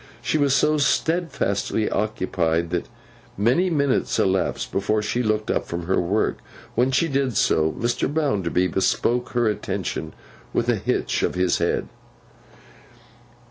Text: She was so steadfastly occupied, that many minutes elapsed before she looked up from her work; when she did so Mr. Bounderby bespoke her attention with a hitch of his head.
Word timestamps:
She 0.19 0.39
was 0.39 0.55
so 0.55 0.79
steadfastly 0.79 1.87
occupied, 1.87 2.71
that 2.71 2.87
many 3.37 3.69
minutes 3.69 4.17
elapsed 4.17 4.71
before 4.71 5.03
she 5.03 5.21
looked 5.21 5.51
up 5.51 5.67
from 5.67 5.83
her 5.85 6.01
work; 6.01 6.39
when 6.73 6.89
she 6.89 7.07
did 7.07 7.37
so 7.37 7.73
Mr. 7.73 8.11
Bounderby 8.11 8.65
bespoke 8.65 9.29
her 9.33 9.47
attention 9.47 10.15
with 10.53 10.69
a 10.69 10.75
hitch 10.77 11.21
of 11.21 11.35
his 11.35 11.59
head. 11.59 11.87